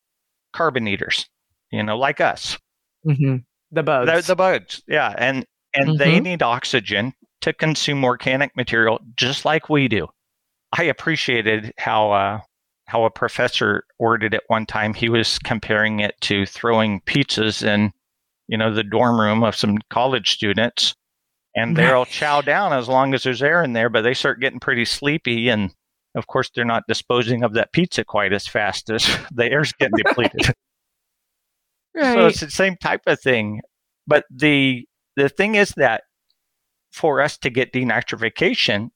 carbon 0.53 0.87
eaters, 0.87 1.27
you 1.71 1.83
know, 1.83 1.97
like 1.97 2.21
us. 2.21 2.57
Mm-hmm. 3.05 3.37
The 3.71 3.83
bugs. 3.83 4.07
They're 4.07 4.21
the 4.21 4.35
bugs, 4.35 4.83
yeah, 4.87 5.13
and 5.17 5.45
and 5.73 5.97
they 5.97 6.15
mm-hmm. 6.15 6.23
need 6.23 6.43
oxygen 6.43 7.13
to 7.41 7.53
consume 7.53 8.03
organic 8.03 8.55
material 8.55 8.99
just 9.15 9.45
like 9.45 9.69
we 9.69 9.87
do. 9.87 10.07
I 10.77 10.83
appreciated 10.83 11.73
how 11.77 12.11
uh, 12.11 12.39
how 12.85 13.05
a 13.05 13.09
professor 13.09 13.83
worded 13.99 14.33
it 14.33 14.43
one 14.47 14.65
time. 14.65 14.93
He 14.93 15.09
was 15.09 15.39
comparing 15.39 15.99
it 16.01 16.15
to 16.21 16.45
throwing 16.45 17.01
pizzas 17.01 17.65
in, 17.65 17.91
you 18.47 18.57
know, 18.57 18.73
the 18.73 18.83
dorm 18.83 19.19
room 19.19 19.43
of 19.43 19.55
some 19.55 19.77
college 19.89 20.31
students, 20.31 20.93
and 21.55 21.75
they'll 21.75 22.05
chow 22.05 22.41
down 22.41 22.73
as 22.73 22.87
long 22.87 23.13
as 23.13 23.23
there's 23.23 23.43
air 23.43 23.63
in 23.63 23.73
there, 23.73 23.89
but 23.89 24.01
they 24.01 24.13
start 24.13 24.39
getting 24.39 24.59
pretty 24.59 24.85
sleepy, 24.85 25.49
and 25.49 25.73
of 26.15 26.27
course 26.27 26.49
they're 26.53 26.65
not 26.65 26.83
disposing 26.87 27.43
of 27.43 27.53
that 27.53 27.71
pizza 27.71 28.03
quite 28.03 28.33
as 28.33 28.47
fast 28.47 28.89
as 28.89 29.05
the 29.31 29.49
air's 29.49 29.73
getting 29.73 29.97
depleted. 29.97 30.53
Right. 31.95 32.13
So 32.13 32.25
it's 32.27 32.39
the 32.39 32.51
same 32.51 32.77
type 32.77 33.01
of 33.07 33.19
thing, 33.19 33.62
but 34.07 34.25
the 34.29 34.88
the 35.15 35.29
thing 35.29 35.55
is 35.55 35.74
that 35.77 36.03
for 36.91 37.21
us 37.21 37.38
to 37.39 37.50
get 37.50 37.74
denitrification, 37.74 38.89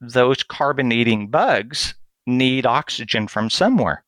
those 0.00 0.42
carbon 0.42 0.92
eating 0.92 1.28
bugs 1.28 1.94
need 2.26 2.66
oxygen 2.66 3.28
from 3.28 3.50
somewhere. 3.50 4.04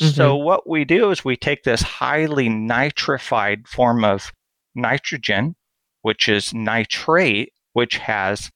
Mm-hmm. 0.00 0.12
So, 0.12 0.36
what 0.36 0.68
we 0.68 0.84
do 0.84 1.10
is 1.10 1.24
we 1.24 1.36
take 1.36 1.64
this 1.64 1.82
highly 1.82 2.48
nitrified 2.48 3.66
form 3.66 4.04
of 4.04 4.32
nitrogen, 4.74 5.56
which 6.02 6.28
is 6.28 6.54
nitrate, 6.54 7.52
which 7.72 7.96
has 7.96 8.50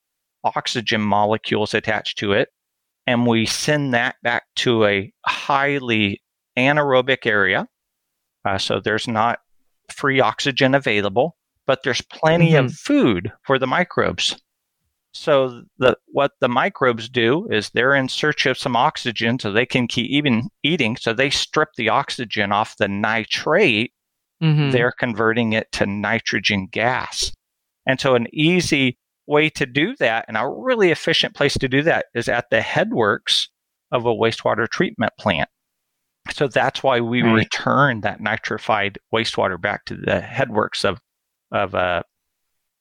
oxygen 0.44 1.00
molecules 1.00 1.74
attached 1.74 2.18
to 2.18 2.32
it, 2.32 2.48
and 3.06 3.26
we 3.26 3.44
send 3.46 3.92
that 3.94 4.16
back 4.22 4.44
to 4.56 4.84
a 4.84 5.12
highly 5.26 6.22
anaerobic 6.56 7.26
area. 7.26 7.66
Uh, 8.44 8.58
so, 8.58 8.80
there's 8.80 9.08
not 9.08 9.40
free 9.90 10.20
oxygen 10.20 10.74
available 10.74 11.36
but 11.66 11.82
there's 11.82 12.02
plenty 12.02 12.52
mm-hmm. 12.52 12.66
of 12.66 12.74
food 12.74 13.32
for 13.42 13.58
the 13.58 13.66
microbes. 13.66 14.40
So 15.14 15.62
the 15.78 15.96
what 16.08 16.32
the 16.40 16.48
microbes 16.48 17.08
do 17.08 17.46
is 17.50 17.70
they're 17.70 17.94
in 17.94 18.08
search 18.08 18.46
of 18.46 18.58
some 18.58 18.76
oxygen 18.76 19.38
so 19.38 19.52
they 19.52 19.66
can 19.66 19.86
keep 19.86 20.10
even 20.10 20.48
eating. 20.62 20.96
So 20.96 21.12
they 21.12 21.28
strip 21.28 21.68
the 21.76 21.90
oxygen 21.90 22.50
off 22.50 22.76
the 22.78 22.88
nitrate. 22.88 23.92
Mm-hmm. 24.42 24.70
They're 24.70 24.92
converting 24.92 25.52
it 25.52 25.70
to 25.72 25.86
nitrogen 25.86 26.66
gas. 26.70 27.30
And 27.86 28.00
so 28.00 28.14
an 28.14 28.26
easy 28.32 28.98
way 29.26 29.50
to 29.50 29.66
do 29.66 29.94
that 29.96 30.24
and 30.28 30.36
a 30.36 30.48
really 30.48 30.90
efficient 30.90 31.34
place 31.34 31.54
to 31.58 31.68
do 31.68 31.82
that 31.82 32.06
is 32.14 32.28
at 32.28 32.50
the 32.50 32.60
headworks 32.60 33.48
of 33.92 34.06
a 34.06 34.14
wastewater 34.14 34.66
treatment 34.68 35.12
plant. 35.18 35.48
So 36.30 36.48
that's 36.48 36.82
why 36.82 37.00
we 37.00 37.22
right. 37.22 37.32
return 37.32 38.02
that 38.02 38.20
nitrified 38.20 38.96
wastewater 39.12 39.60
back 39.60 39.84
to 39.86 39.96
the 39.96 40.20
headworks 40.20 40.84
of 40.84 41.00
of 41.50 41.74
a 41.74 42.04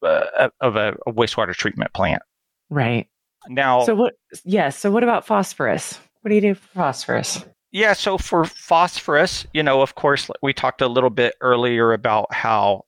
uh, 0.04 0.50
of 0.62 0.76
a, 0.76 0.96
a, 1.06 1.12
wastewater 1.12 1.54
treatment 1.54 1.94
plant. 1.94 2.22
Right. 2.70 3.08
Now, 3.48 3.84
so 3.84 3.96
what? 3.96 4.14
Yes. 4.32 4.42
Yeah, 4.46 4.70
so 4.70 4.92
what 4.92 5.04
about 5.04 5.26
phosphorus? 5.26 6.00
What 6.22 6.30
do 6.30 6.36
you 6.36 6.42
do 6.42 6.56
for 6.56 6.68
phosphorus? 6.68 7.44
Yeah. 7.72 7.94
So 7.94 8.18
for 8.18 8.46
phosphorus, 8.46 9.46
you 9.54 9.64
know, 9.64 9.82
of 9.82 9.96
course, 9.96 10.30
we 10.42 10.54
talked 10.54 10.82
a 10.82 10.88
little 10.88 11.10
bit 11.10 11.36
earlier 11.42 11.94
about 11.94 12.34
how 12.34 12.84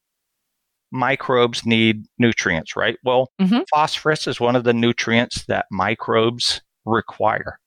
microbes 0.91 1.65
need 1.65 2.05
nutrients, 2.19 2.75
right? 2.75 2.98
Well, 3.03 3.31
mm-hmm. 3.41 3.62
phosphorus 3.74 4.27
is 4.27 4.39
one 4.39 4.55
of 4.55 4.63
the 4.63 4.74
nutrients 4.74 5.45
that 5.45 5.65
microbes 5.72 6.62
require. 6.86 7.60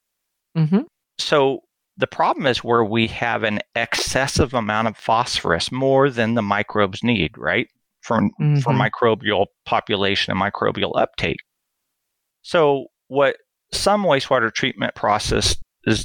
Mm-hmm. 0.57 0.83
So 1.19 1.61
the 1.97 2.07
problem 2.07 2.47
is 2.47 2.63
where 2.63 2.85
we 2.85 3.07
have 3.09 3.43
an 3.43 3.61
excessive 3.75 4.55
amount 4.55 4.89
of 4.89 4.97
phosphorus, 4.97 5.73
more 5.73 6.11
than 6.11 6.35
the 6.35 6.43
microbes 6.43 7.03
need, 7.03 7.37
right? 7.39 7.69
for, 8.07 8.21
mm-hmm. 8.21 8.59
for 8.59 8.73
microbial 8.73 9.47
population 9.65 10.31
and 10.33 10.41
microbial 10.41 10.93
uptake. 10.97 11.39
So, 12.43 12.87
what 13.09 13.37
some 13.73 14.05
wastewater 14.05 14.53
treatment 14.53 14.95
processes 14.95 15.57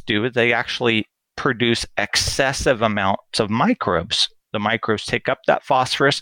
do 0.05 0.25
is 0.25 0.33
they 0.33 0.51
actually 0.51 1.05
produce 1.37 1.85
excessive 1.97 2.81
amounts 2.81 3.39
of 3.39 3.49
microbes. 3.49 4.29
The 4.51 4.59
microbes 4.59 5.05
take 5.05 5.29
up 5.29 5.39
that 5.47 5.63
phosphorus, 5.63 6.21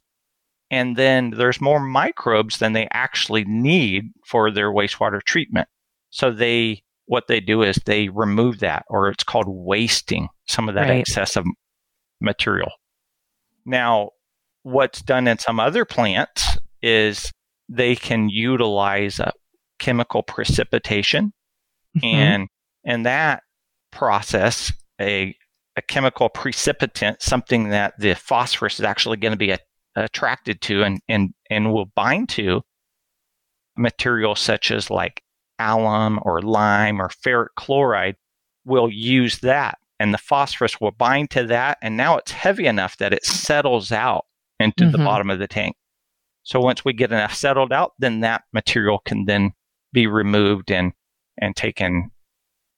and 0.69 0.97
then 0.97 1.31
there's 1.31 1.61
more 1.61 1.79
microbes 1.79 2.59
than 2.59 2.73
they 2.73 2.87
actually 2.91 3.45
need 3.45 4.11
for 4.25 4.51
their 4.51 4.71
wastewater 4.71 5.23
treatment. 5.23 5.67
So 6.09 6.31
they 6.31 6.83
what 7.09 7.25
they 7.27 7.39
do 7.39 7.63
is 7.63 7.75
they 7.87 8.07
remove 8.09 8.59
that, 8.59 8.85
or 8.87 9.09
it's 9.09 9.23
called 9.23 9.47
wasting 9.47 10.27
some 10.47 10.69
of 10.69 10.75
that 10.75 10.89
Right. 10.89 10.99
excessive 10.99 11.43
material. 12.21 12.71
Now, 13.65 14.11
what's 14.61 15.01
done 15.01 15.27
in 15.27 15.39
some 15.39 15.59
other 15.59 15.85
plants 15.85 16.59
is 16.83 17.31
they 17.67 17.95
can 17.95 18.29
utilize 18.29 19.19
a 19.19 19.31
chemical 19.79 20.21
precipitation 20.21 21.33
Mhm. 21.97 22.03
and 22.03 22.47
in 22.83 23.03
that 23.03 23.41
process 23.91 24.71
a 25.01 25.35
a 25.75 25.81
chemical 25.81 26.29
precipitant 26.29 27.21
something 27.23 27.69
that 27.69 27.93
the 27.97 28.13
phosphorus 28.13 28.79
is 28.79 28.85
actually 28.85 29.17
going 29.17 29.31
to 29.31 29.37
be 29.37 29.51
a, 29.51 29.57
attracted 29.95 30.61
to 30.61 30.83
and, 30.83 30.99
and 31.07 31.33
and 31.49 31.73
will 31.73 31.85
bind 31.95 32.29
to 32.29 32.61
materials 33.77 34.39
such 34.39 34.69
as 34.71 34.89
like 34.91 35.23
alum 35.59 36.19
or 36.23 36.41
lime 36.41 37.01
or 37.01 37.09
ferric 37.09 37.47
chloride 37.57 38.15
will 38.65 38.89
use 38.89 39.39
that 39.39 39.77
and 39.99 40.13
the 40.13 40.17
phosphorus 40.17 40.79
will 40.79 40.91
bind 40.91 41.29
to 41.31 41.43
that 41.45 41.77
and 41.81 41.97
now 41.97 42.17
it's 42.17 42.31
heavy 42.31 42.65
enough 42.65 42.97
that 42.97 43.13
it 43.13 43.25
settles 43.25 43.91
out 43.91 44.25
into 44.59 44.89
the 44.89 44.97
Mhm. 44.97 45.05
bottom 45.05 45.29
of 45.29 45.39
the 45.39 45.47
tank 45.47 45.75
so 46.43 46.59
once 46.59 46.83
we 46.85 46.93
get 46.93 47.11
enough 47.11 47.33
settled 47.33 47.71
out 47.73 47.93
then 47.99 48.19
that 48.21 48.43
material 48.53 48.99
can 48.99 49.25
then 49.25 49.51
be 49.93 50.07
removed 50.07 50.71
and 50.71 50.93
and 51.41 51.55
taken 51.55 52.11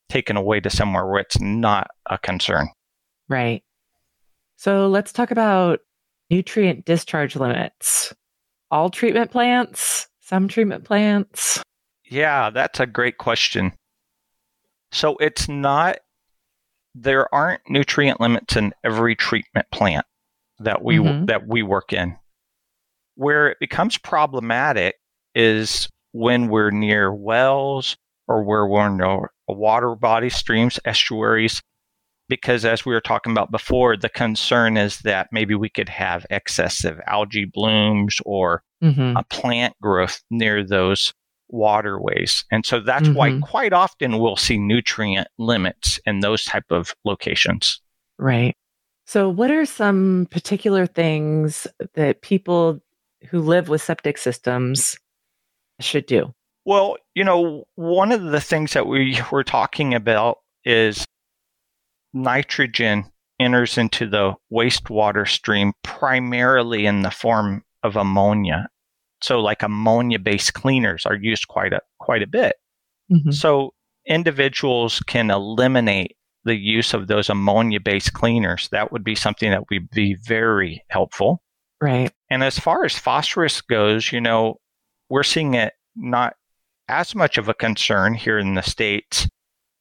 taken 0.10 0.36
away 0.38 0.60
to 0.60 0.70
somewhere 0.70 1.06
where 1.08 1.22
it's 1.22 1.40
not 1.40 1.88
a 2.10 2.18
concern 2.18 2.68
Right. 3.30 3.64
So 4.58 4.88
let's 4.90 5.14
talk 5.14 5.32
about 5.32 5.80
nutrient 6.30 6.84
discharge 6.86 7.36
limits. 7.38 8.14
All 8.70 8.90
treatment 8.90 9.32
plants, 9.32 10.08
some 10.20 10.48
treatment 10.50 10.84
plants. 10.84 11.64
Yeah, 12.12 12.50
that's 12.50 12.80
a 12.82 12.86
great 12.86 13.18
question. 13.18 13.72
So 14.92 15.16
it's 15.22 15.48
not, 15.48 16.00
there 16.94 17.34
aren't 17.34 17.62
nutrient 17.70 18.20
limits 18.20 18.58
in 18.58 18.74
every 18.84 19.16
treatment 19.16 19.66
plant 19.72 20.06
that 20.60 20.84
we 20.84 20.98
Mhm. 20.98 21.28
that 21.28 21.48
we 21.48 21.64
work 21.64 21.94
in. 21.94 22.18
Where 23.16 23.48
it 23.48 23.60
becomes 23.60 23.98
problematic 23.98 24.96
is 25.34 25.90
when 26.12 26.50
we're 26.50 26.72
near 26.72 27.14
wells 27.14 27.96
or 28.28 28.44
where 28.44 28.68
we're 28.68 28.90
near 28.90 29.32
water 29.48 29.96
body 29.96 30.30
streams, 30.30 30.80
estuaries, 30.84 31.62
because 32.28 32.66
as 32.66 32.86
we 32.86 32.94
were 32.94 33.02
talking 33.02 33.32
about 33.32 33.52
before, 33.52 33.96
the 33.96 34.10
concern 34.10 34.76
is 34.76 35.00
that 35.00 35.30
maybe 35.32 35.56
we 35.56 35.70
could 35.70 35.90
have 35.90 36.26
excessive 36.30 37.00
algae 37.08 37.46
blooms 37.46 38.18
or 38.26 38.64
Mm-hmm. 38.84 39.16
a 39.16 39.24
plant 39.26 39.76
growth 39.80 40.24
near 40.32 40.64
those 40.66 41.14
waterways. 41.52 42.44
And 42.52 42.66
so 42.66 42.80
that's 42.80 43.10
why 43.10 43.32
Mhm. 43.32 43.42
quite 43.42 43.74
often 43.74 44.18
we'll 44.20 44.36
see 44.38 44.58
nutrient 44.58 45.28
limits 45.38 46.00
in 46.06 46.22
those 46.22 46.44
type 46.46 46.66
of 46.72 46.94
locations. 47.06 47.82
Right. 48.18 48.56
So, 49.06 49.30
what 49.30 49.52
are 49.52 49.66
some 49.66 50.28
particular 50.32 50.86
things 50.86 51.68
that 51.96 52.22
people 52.22 52.80
who 53.30 53.42
live 53.42 53.68
with 53.68 53.82
septic 53.82 54.18
systems 54.18 54.98
should 55.80 56.06
do? 56.06 56.34
Well, 56.64 56.98
you 57.16 57.24
know, 57.24 57.66
one 57.76 58.12
of 58.12 58.22
the 58.22 58.40
things 58.40 58.74
that 58.74 58.88
we 58.88 59.20
were 59.32 59.44
talking 59.44 59.94
about 59.94 60.38
is 60.64 61.06
nitrogen 62.14 63.06
enters 63.40 63.78
into 63.78 64.08
the 64.08 64.36
wastewater 64.52 65.28
stream 65.28 65.74
primarily 65.84 66.86
in 66.86 67.02
the 67.02 67.12
form 67.12 67.64
of 67.84 67.96
ammonia. 67.96 68.68
So 69.22 69.40
like 69.40 69.64
ammonia 69.64 70.20
based 70.20 70.54
cleaners 70.54 71.06
are 71.06 71.16
used 71.16 71.48
quite 71.48 71.74
a 71.74 71.82
quite 72.00 72.24
a 72.24 72.28
bit. 72.28 72.56
Mhm. 73.12 73.34
So 73.34 73.74
individuals 74.08 75.00
can 75.02 75.30
eliminate 75.30 76.16
the 76.44 76.56
use 76.56 76.94
of 76.94 77.08
those 77.08 77.30
ammonia 77.30 77.80
based 77.80 78.14
cleaners. 78.14 78.68
That 78.72 78.92
would 78.92 79.04
be 79.04 79.16
something 79.16 79.52
that 79.52 79.64
would 79.70 79.90
be 79.92 80.16
very 80.26 80.84
helpful. 80.90 81.44
Right. 81.80 82.12
And 82.30 82.44
as 82.44 82.58
far 82.60 82.84
as 82.86 82.98
phosphorus 82.98 83.62
goes, 83.62 84.12
you 84.12 84.22
know, 84.22 84.60
we're 85.10 85.24
seeing 85.24 85.54
it 85.54 85.74
not 85.96 86.36
as 86.88 87.14
much 87.16 87.38
of 87.38 87.48
a 87.50 87.54
concern 87.54 88.14
here 88.14 88.40
in 88.40 88.56
the 88.56 88.62
States, 88.64 89.28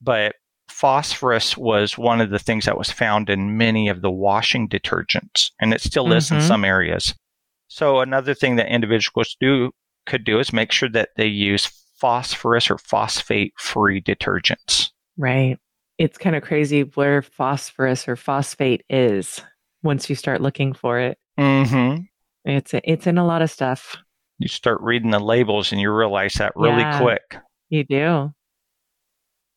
but 0.00 0.34
phosphorus 0.68 1.56
was 1.56 1.98
one 1.98 2.20
of 2.20 2.30
the 2.30 2.38
things 2.38 2.64
that 2.64 2.78
was 2.78 2.90
found 2.90 3.28
in 3.30 3.56
many 3.58 3.88
of 3.88 4.02
the 4.02 4.10
washing 4.10 4.68
detergents, 4.68 5.50
and 5.60 5.72
it 5.74 5.80
still 5.80 6.12
is 6.12 6.30
in 6.30 6.38
Mhm. 6.38 6.42
some 6.48 6.64
areas. 6.64 7.14
So 7.70 8.00
another 8.00 8.34
thing 8.34 8.56
that 8.56 8.66
individuals 8.66 9.36
do 9.40 9.70
could 10.04 10.24
do 10.24 10.40
is 10.40 10.52
make 10.52 10.72
sure 10.72 10.88
that 10.88 11.10
they 11.16 11.26
use 11.26 11.66
phosphorus 12.00 12.68
or 12.68 12.78
phosphate 12.78 13.52
free 13.58 14.02
detergents. 14.02 14.90
Right. 15.16 15.56
It's 15.96 16.18
kind 16.18 16.34
of 16.34 16.42
crazy 16.42 16.82
where 16.82 17.22
phosphorus 17.22 18.08
or 18.08 18.16
phosphate 18.16 18.82
is 18.90 19.40
once 19.84 20.10
you 20.10 20.16
start 20.16 20.40
looking 20.40 20.72
for 20.72 20.98
it. 20.98 21.16
Mm-hmm. 21.38 22.02
It's 22.44 22.72
it's 22.74 23.06
in 23.06 23.18
a 23.18 23.26
lot 23.26 23.40
of 23.42 23.50
stuff. 23.52 23.96
You 24.38 24.48
start 24.48 24.80
reading 24.80 25.10
the 25.12 25.20
labels 25.20 25.70
and 25.70 25.80
you 25.80 25.92
realize 25.92 26.32
that 26.34 26.52
really 26.56 26.80
Yeah. 26.80 27.00
quick. 27.00 27.36
You 27.68 27.84
do. 27.84 28.32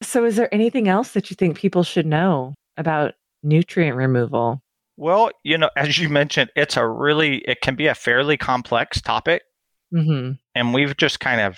So, 0.04 0.26
is 0.26 0.36
there 0.36 0.54
anything 0.54 0.88
else 0.88 1.14
that 1.14 1.32
you 1.32 1.36
think 1.36 1.58
people 1.58 1.82
should 1.84 2.06
know 2.06 2.54
about 2.78 3.14
nutrient 3.42 3.98
removal? 3.98 4.62
Well, 4.98 5.32
you 5.44 5.58
know, 5.58 5.70
as 5.76 5.98
you 5.98 6.10
mentioned, 6.10 6.52
it's 6.56 6.78
a 6.78 6.88
really, 6.88 7.38
it 7.40 7.62
can 7.62 7.76
be 7.76 7.88
a 7.88 7.96
fairly 7.96 8.38
complex 8.38 9.02
topic, 9.02 9.44
hmm 9.92 10.32
and 10.56 10.74
we've 10.74 10.96
just 10.98 11.20
kind 11.20 11.42
of 11.42 11.58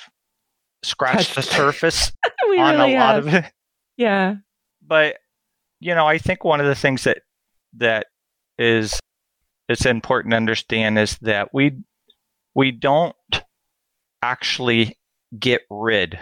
scratched 0.84 1.36
the 1.36 1.42
surface 1.42 2.12
on 2.44 2.50
really 2.50 2.96
a 2.96 3.00
lot 3.00 3.16
have. 3.16 3.28
of 3.28 3.34
it. 3.34 3.46
Yeah. 3.98 4.36
But 4.86 5.18
you 5.80 5.94
know, 5.96 6.06
I 6.06 6.18
think 6.18 6.44
one 6.44 6.62
of 6.62 6.68
the 6.68 6.76
things 6.76 7.04
that 7.04 7.20
that 7.78 8.08
is 8.58 9.00
it's 9.68 9.86
important 9.86 10.32
to 10.32 10.38
understand 10.38 10.98
is 10.98 11.18
that 11.20 11.54
we 11.54 11.78
we 12.54 12.72
don't 12.72 13.16
actually 14.22 14.98
get 15.38 15.62
rid 15.70 16.18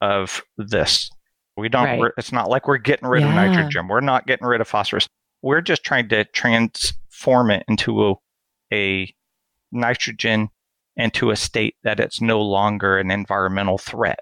of 0.00 0.42
this. 0.56 1.10
We 1.56 1.68
don't. 1.68 2.00
Right. 2.00 2.12
It's 2.16 2.32
not 2.32 2.48
like 2.48 2.68
we're 2.68 2.78
getting 2.78 3.08
rid 3.08 3.24
of 3.24 3.30
nitrogen. 3.30 3.88
We're 3.88 4.00
not 4.00 4.26
getting 4.26 4.46
rid 4.46 4.60
of 4.60 4.68
phosphorus. 4.68 5.08
We're 5.42 5.60
just 5.60 5.84
trying 5.84 6.08
to 6.10 6.24
transform 6.26 7.50
it 7.50 7.64
into 7.68 8.08
a, 8.10 8.14
a 8.72 9.14
nitrogen 9.72 10.48
into 10.96 11.30
a 11.30 11.36
state 11.36 11.76
that 11.84 12.00
it's 12.00 12.20
no 12.20 12.40
longer 12.42 12.98
an 12.98 13.10
environmental 13.10 13.78
threat. 13.78 14.18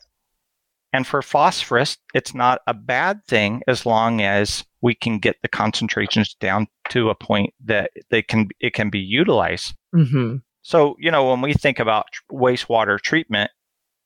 And 0.93 1.07
for 1.07 1.23
phosphorus, 1.23 1.97
it's 2.15 2.35
not 2.35 2.61
a 2.67 2.75
bad 2.75 3.25
thing 3.27 3.63
as 3.67 3.87
long 3.87 4.21
as 4.21 4.65
we 4.83 4.95
can 4.95 5.19
get 5.19 5.37
the 5.43 5.49
concentrations 5.49 6.35
down 6.35 6.69
to 6.91 7.09
a 7.11 7.15
point 7.15 7.53
that 7.65 7.91
they 8.11 8.23
can 8.23 8.49
it 8.61 8.73
can 8.75 8.91
be 8.91 8.99
utilized. 9.01 9.75
hmm 9.93 10.37
So, 10.63 10.97
you 10.99 11.11
know, 11.11 11.29
when 11.31 11.41
we 11.41 11.55
think 11.55 11.79
about 11.79 12.07
wastewater 12.31 13.01
treatment, 13.01 13.51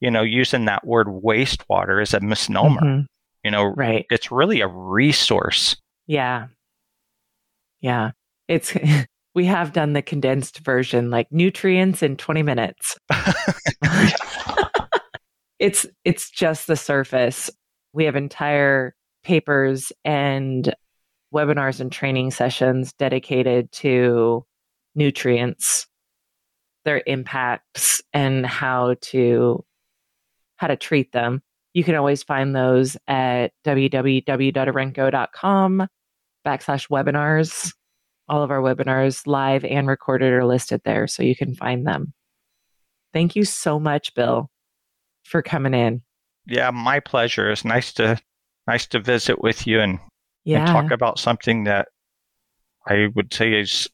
you 0.00 0.10
know, 0.10 0.22
using 0.22 0.64
that 0.66 0.86
word 0.86 1.06
wastewater 1.08 2.02
is 2.02 2.14
a 2.14 2.20
misnomer. 2.20 2.80
Mhm. 2.80 3.06
You 3.44 3.50
know, 3.50 3.64
Right. 3.64 4.06
it's 4.10 4.30
really 4.30 4.60
a 4.60 4.68
resource. 4.68 5.76
Yeah. 6.06 6.46
Yeah. 7.80 8.10
It's 8.48 8.74
we 9.34 9.44
have 9.46 9.72
done 9.72 9.92
the 9.92 10.02
condensed 10.02 10.58
version, 10.58 11.10
like 11.10 11.28
nutrients 11.30 12.02
in 12.02 12.16
20 12.16 12.42
minutes. 12.42 12.98
it's 15.58 15.86
it's 16.04 16.30
just 16.30 16.66
the 16.66 16.76
surface. 16.76 17.50
We 17.92 18.04
have 18.04 18.16
entire 18.16 18.94
papers 19.22 19.92
and 20.04 20.74
webinars 21.34 21.80
and 21.80 21.90
training 21.92 22.32
sessions 22.32 22.92
dedicated 22.94 23.70
to 23.72 24.44
nutrients, 24.94 25.86
their 26.84 27.02
impacts 27.06 28.02
and 28.12 28.44
how 28.44 28.96
to 29.00 29.64
how 30.56 30.66
to 30.66 30.76
treat 30.76 31.12
them. 31.12 31.40
You 31.72 31.84
can 31.84 31.94
always 31.94 32.24
find 32.24 32.54
those 32.54 32.96
at 33.06 33.52
www.orenco.com 33.64 35.88
backslash 36.46 36.88
webinars. 36.88 37.72
All 38.28 38.42
of 38.42 38.50
our 38.50 38.60
webinars, 38.60 39.26
live 39.26 39.64
and 39.64 39.88
recorded, 39.88 40.32
are 40.32 40.44
listed 40.44 40.82
there, 40.84 41.06
so 41.08 41.22
you 41.22 41.34
can 41.34 41.54
find 41.54 41.86
them. 41.86 42.12
Thank 43.12 43.34
you 43.34 43.44
so 43.44 43.80
much, 43.80 44.14
Bill, 44.14 44.48
for 45.24 45.42
coming 45.42 45.74
in. 45.74 46.02
Yeah, 46.46 46.70
my 46.70 47.00
pleasure. 47.00 47.50
It's 47.50 47.64
nice 47.64 47.92
to 47.94 48.18
nice 48.68 48.86
to 48.88 49.00
visit 49.00 49.42
with 49.42 49.66
you 49.66 49.80
and, 49.80 49.98
Yeah. 50.44 50.60
and 50.60 50.66
talk 50.68 50.90
about 50.92 51.18
something 51.18 51.64
that 51.64 51.88
I 52.86 53.08
would 53.16 53.34
say 53.34 53.58
is 53.58 53.88